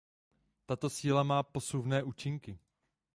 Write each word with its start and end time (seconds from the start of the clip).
Tato 0.65 0.89
síla 0.89 1.23
má 1.23 1.43
posuvné 1.43 2.03
účinky. 2.03 2.59